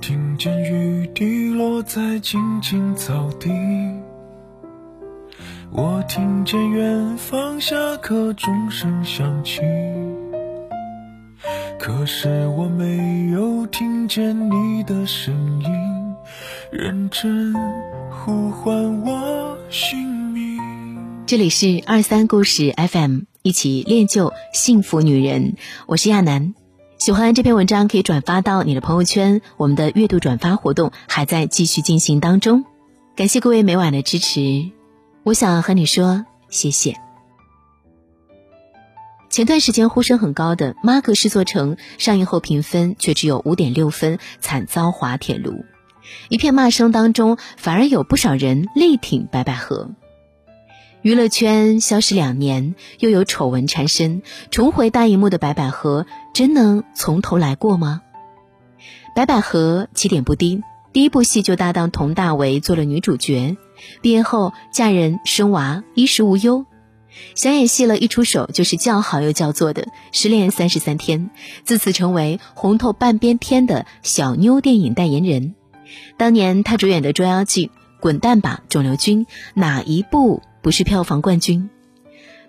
[0.00, 3.50] 听见雨滴落在青青草地，
[5.70, 9.60] 我听见远方下课钟声响起，
[11.78, 15.70] 可是我没有听见你的声音，
[16.70, 17.54] 认真
[18.10, 19.98] 呼唤我姓
[20.32, 20.58] 名。
[21.26, 25.56] 这里是二三故事 FM，一起练就幸福女人，
[25.86, 26.54] 我是亚楠。
[26.98, 29.40] 喜欢这篇文章，可以转发到你的朋友圈。
[29.56, 32.64] 我们的阅读转发活动还在继续进行当中，
[33.14, 34.72] 感谢各位每晚的支持。
[35.22, 36.96] 我想和你说谢谢。
[39.30, 45.64] 前段时间呼声很高的《妈阁试作成》上映后评分却只有五点六分，惨遭滑铁卢。
[46.28, 49.92] 一片骂声当中，反而有不少人力挺白百合。
[51.02, 58.02] 娱乐圈消失两年，又有丑闻缠身，重回大荧幕的白百合，真能从头来过吗？
[59.14, 60.62] 白百合起点不低，
[60.92, 63.56] 第一部戏就搭档佟大为做了女主角，
[64.02, 66.66] 毕业后嫁人生娃，衣食无忧。
[67.36, 71.30] 想演戏了，一出手就是叫好又叫座的《失恋三十三天》，
[71.64, 75.54] 自此成为红透半边天的小妞电影代言人。
[76.16, 77.66] 当年她主演的《捉妖记》
[78.00, 80.42] 《滚蛋吧，肿瘤君》，哪一部？
[80.62, 81.70] 不是票房冠军，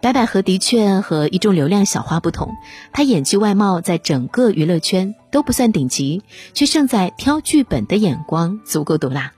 [0.00, 2.54] 白百合的确和一众流量小花不同，
[2.92, 6.22] 她演技外貌在整个娱乐圈都不算顶级，
[6.54, 9.32] 却胜在挑剧本的眼光足够毒辣，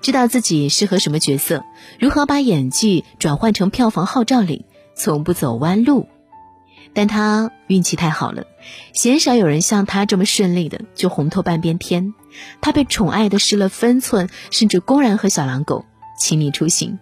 [0.00, 1.64] 知道自己适合什么角色，
[1.98, 6.08] 如何把演技转换成票房号召力，从不走弯路。
[6.94, 8.44] 但她运气太好了，
[8.94, 12.14] 鲜少有人像她这么顺利的就红透半边天，
[12.62, 15.84] 她被宠爱的失了分寸，甚至公然和小狼狗
[16.18, 16.98] 亲密出行。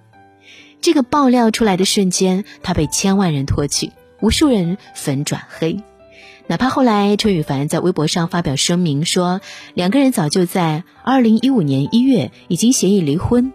[0.85, 5.81] 这个爆料出来的瞬间，他被千万人唾弃，无数人粉转黑。
[6.47, 9.41] 哪怕后来陈羽凡在微博上发表声明说，
[9.73, 13.55] 两个人早就在二零一五年一月已经协议离婚，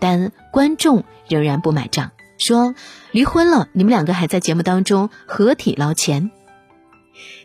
[0.00, 2.74] 但观众仍然不买账，说
[3.12, 6.32] 离婚了，你们两个还在节目当中合体捞钱。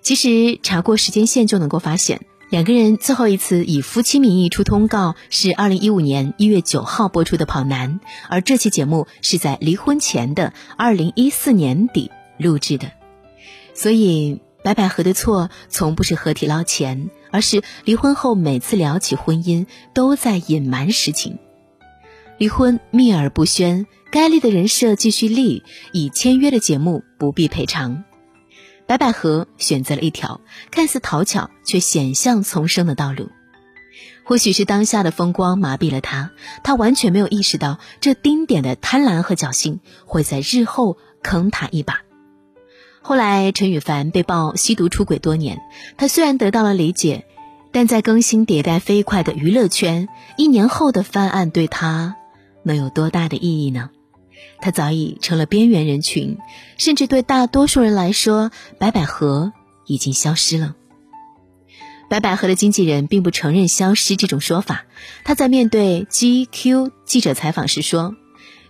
[0.01, 2.21] 其实查过时间线就能够发现。
[2.51, 12.91] 两个人最后一次以夫妻名义出通告是二零一五年一月九号播出的《跑男》，而这期节目是在离婚前的二零一四年底录制的。
[13.73, 21.39] 所以白百合的错从不是合体捞钱，而是离婚后每次聊起婚姻都在隐瞒实情。
[22.37, 25.63] 离婚秘而不宣，该立的人设继续立，
[25.93, 28.03] 已签约的节目不必赔偿。
[28.91, 33.29] 白百合选择了一条看似讨巧却险象丛生的道路，
[34.25, 36.31] 或许是当下的风光麻痹了他，
[36.61, 42.01] 他完全没有意识到这丁点的贪婪和侥幸会在日后坑他一把。
[43.01, 45.61] 后来陈羽凡被曝吸毒出轨多年，
[45.95, 47.25] 他虽然得到了理解，
[47.71, 52.17] 但在更新迭代飞快的娱乐圈，一年后的翻案对他
[52.63, 53.89] 能有多大的意义呢？
[54.59, 56.37] 他早已成了边缘人群，
[56.77, 59.53] 甚至对大多数人来说，白百合
[59.85, 60.75] 已经消失了。
[62.09, 64.83] 白百合的经纪人并不承认消失这种说法。
[65.23, 68.15] 他在面对 GQ 记者采访时说：“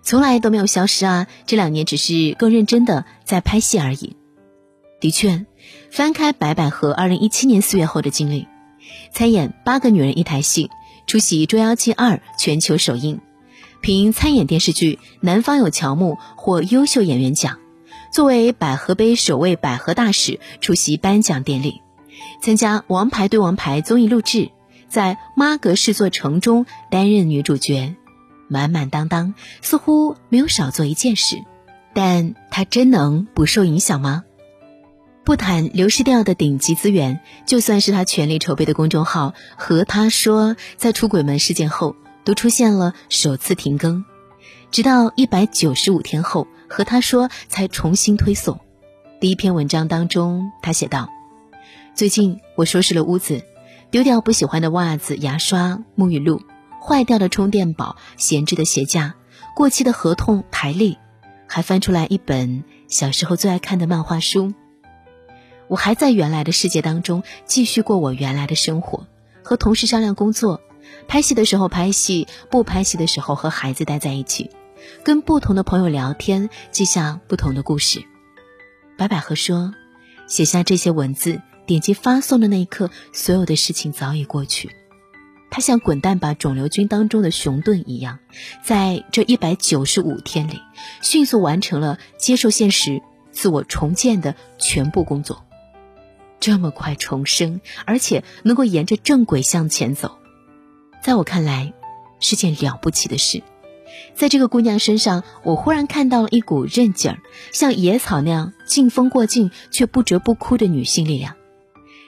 [0.03, 4.15] 从来都没有消失啊，这两年只是更认真的在拍戏而已。”
[5.01, 5.47] 的确，
[5.89, 8.47] 翻开白百合2017年4月后的经历，
[9.11, 10.67] 参演《八个女人一台戏》，
[11.07, 13.19] 出席《捉妖记2》全球首映。
[13.81, 17.57] 凭参演电视剧《南方有乔木》获优秀演员奖，
[18.13, 21.81] 作为百合杯首位百合大使出席颁奖典礼，
[22.43, 24.51] 参加《王牌对王牌》综艺录制，
[24.87, 27.95] 在《妈阁试作成》中担任女主角，
[28.47, 31.41] 满满当当，似乎没有少做一件事。
[31.93, 34.23] 但她真能不受影响吗？
[35.23, 41.95] 不谈流失掉的顶级资源，就算是她全力筹备的公众号和她说，在出轨门事件后。
[42.23, 44.05] 都出现了首次停更，
[44.69, 48.59] 直到一百九十五天后，和他说才重新推送。
[49.19, 51.09] 第一篇文章当中，他写道
[51.93, 53.43] ：“最近我收拾了屋子，
[53.89, 56.41] 丢掉不喜欢的袜子、牙刷、沐浴露，
[56.81, 59.15] 坏掉的充电宝、闲置的鞋架、
[59.55, 60.97] 过期的合同、台历，
[61.47, 64.53] 还翻出来一本小时候最爱看的漫画书。
[65.67, 69.07] 我还在原来的世界当中继续过我原来的生活，
[69.43, 70.61] 和同事商量工作。”
[71.07, 74.49] 拍戏的时候拍戏，不拍戏的时候和孩子待在一起，
[75.03, 78.03] 跟不同的朋友聊天，记下不同的故事。
[78.97, 79.73] 白百合说
[80.27, 84.69] ：“写下这些文字，点击发送的那一刻，所有的事情早已过去。
[85.49, 88.19] 他像滚蛋吧肿瘤君当中的熊顿一样，
[88.63, 90.61] 在这一百九十五天里，
[91.01, 93.01] 迅速完成了接受现实、
[93.31, 95.43] 自我重建的全部工作。
[96.39, 100.17] 这么快重生，而且能够沿着正轨向前走，
[101.03, 101.73] 在我看来
[102.19, 103.41] 是件了不起的事。
[104.13, 107.19] 在这个姑娘身上，我忽然看到了一股韧劲儿，
[107.51, 111.35] 像野草那样劲风过境却不折不枯的女性力量。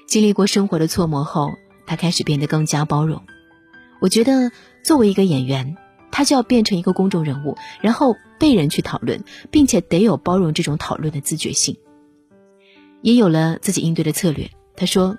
[0.07, 1.51] 经历过生活的挫磨后，
[1.85, 3.23] 她开始变得更加包容。
[3.99, 4.51] 我觉得，
[4.83, 5.75] 作为一个演员，
[6.11, 11.77] 她就要变成一个公众人物，然后被人去讨论，并且得有包容这种讨论的自觉性。
[13.01, 14.49] 也有了自己应对的策略。
[14.75, 15.17] 她说：“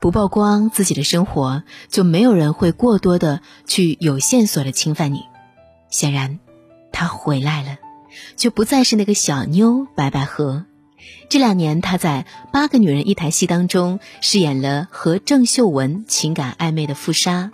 [0.00, 5.22] 不曝光自己的生活，就没有人会过多的去有线索的侵犯你。”
[5.90, 6.38] 显然，
[6.92, 7.78] 他回来了，
[8.36, 10.66] 就不再是那个小妞白百合。
[11.28, 17.52] 这两年，他在《八个女人一台戏》当中饰演了和郑秀文情感暧昧的富莎，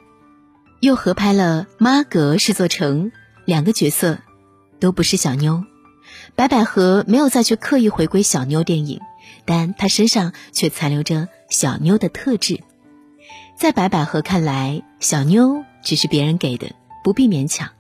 [0.80, 3.10] 又合拍了《妈阁是座城》，
[3.44, 4.18] 两个角色
[4.80, 5.64] 都不是小妞。
[6.34, 9.00] 白百合没有再去刻意回归小妞电影，
[9.44, 12.60] 但她身上却残留着小妞的特质。
[13.56, 16.72] 在白百合看来，小妞只是别人给的，
[17.04, 17.70] 不必勉强。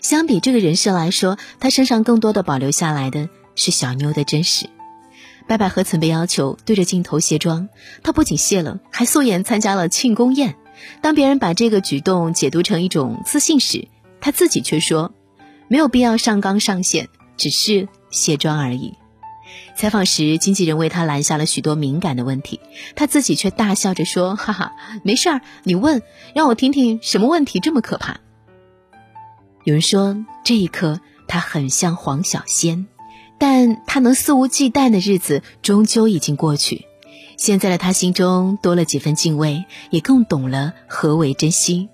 [0.00, 4.68] 相比这个人设来说，她身上更多的保留下来的是小妞的真实。
[5.48, 7.68] 白百合曾被要求对着镜头卸妆，
[8.02, 10.56] 她不仅卸了，还素颜参加了庆功宴。
[11.00, 13.88] 当别人把这个举动解读成一种自信时，
[14.20, 15.12] 她自己却说
[15.66, 17.08] ：“没有必要上纲上线，
[17.42, 18.94] 只是卸妆而已。”
[19.74, 22.60] 采访时，经纪人为他拦下了许多敏感的问题，
[22.94, 24.72] 他自己却大笑着说：“哈哈，
[25.02, 26.02] 没事儿，你问，
[26.34, 28.20] 让我听听什么问题这么可怕。”
[29.64, 32.86] 有人说，这一刻他很像黄小仙，
[33.38, 36.86] 但他能肆无忌惮的日子终究已经过去。
[37.36, 41.88] 现在的他心中多了几分敬畏，也更懂了何为珍惜。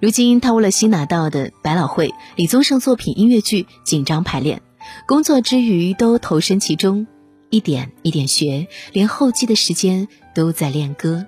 [0.00, 4.62] 如今，他为了新拿到的百老汇李宗盛作品音乐剧紧张排练，
[5.06, 7.06] 工作之余都投身其中，
[7.50, 11.26] 一点一点学，连后期的时间都在练歌。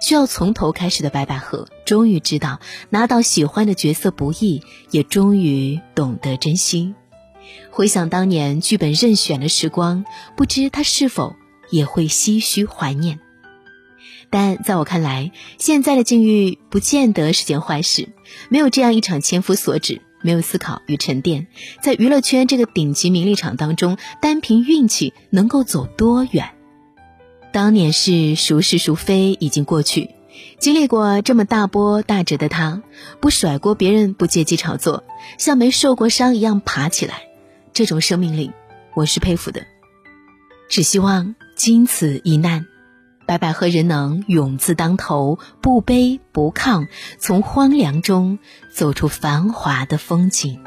[0.00, 6.94] 需要从头开始的白百合，终于知道拿到喜欢的角色不易，也终于懂得珍惜。
[7.70, 10.04] 回想当年剧本任选的时光，
[10.36, 11.34] 不知她是否
[11.70, 13.18] 也会唏嘘怀念。
[14.30, 18.10] 但在我看来，现在的境遇不见得是件坏事。
[18.50, 21.46] 没有这样一场千夫所指，没有思考与沉淀，
[21.82, 26.50] 在娱乐圈这个顶级名利场当中，单凭运气能够走多远？
[27.52, 30.10] 当年是孰是孰非已经过去，
[30.58, 32.82] 经历过这么大波大折的他，
[33.20, 35.04] 不甩锅别人，不借机炒作，
[35.38, 37.22] 像没受过伤一样爬起来，
[37.72, 38.50] 这种生命力，
[38.94, 39.66] 我是佩服的。
[40.68, 42.66] 只希望经此一难，
[43.28, 46.86] 白百合仍能勇字当头，不卑不亢，
[47.18, 48.38] 从荒凉中
[48.74, 50.58] 走出繁华的风景。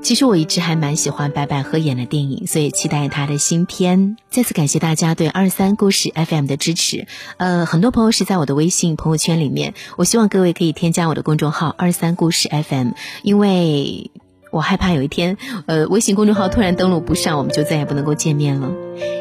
[0.00, 4.16] 其实我一直还蛮喜欢白百合演的电影，所以期待她的新片。
[4.30, 7.06] 再次感谢大家对二三故事 FM 的支持。
[7.36, 12.92] 呃，很多朋友是在我的微信朋友圈里面，我希望各位可以添加我的公众号二三故事 FM，
[13.22, 14.10] 因为
[14.52, 18.70] 我害怕有一天，呃，微信公众号突然登录不上，我们就再也不能够见面了。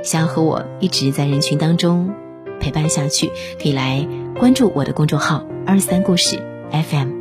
[0.04, 2.14] 想要和我一直在人群当中
[2.60, 4.06] 陪伴下去，可以来
[4.38, 6.38] 关注我的公众号二三故事
[6.72, 7.12] FM。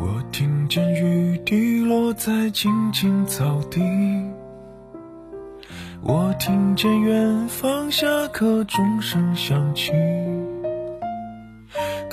[0.00, 3.80] 我听见雨滴落在青青草地，
[6.02, 9.92] 我听见远方下课钟声响起，